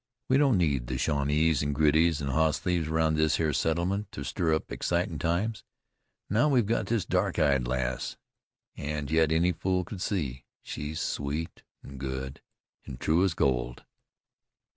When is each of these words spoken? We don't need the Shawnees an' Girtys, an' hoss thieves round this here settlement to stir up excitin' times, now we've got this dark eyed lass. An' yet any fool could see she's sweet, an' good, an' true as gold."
We 0.29 0.39
don't 0.39 0.57
need 0.57 0.87
the 0.87 0.97
Shawnees 0.97 1.61
an' 1.61 1.75
Girtys, 1.75 2.23
an' 2.23 2.29
hoss 2.29 2.57
thieves 2.57 2.87
round 2.87 3.15
this 3.17 3.35
here 3.37 3.53
settlement 3.53 4.11
to 4.13 4.23
stir 4.23 4.51
up 4.55 4.71
excitin' 4.71 5.19
times, 5.19 5.63
now 6.27 6.49
we've 6.49 6.65
got 6.65 6.87
this 6.87 7.05
dark 7.05 7.37
eyed 7.37 7.67
lass. 7.67 8.17
An' 8.75 9.09
yet 9.09 9.31
any 9.31 9.51
fool 9.51 9.83
could 9.85 10.01
see 10.01 10.43
she's 10.63 10.99
sweet, 10.99 11.61
an' 11.83 11.99
good, 11.99 12.41
an' 12.87 12.97
true 12.97 13.23
as 13.23 13.35
gold." 13.35 13.83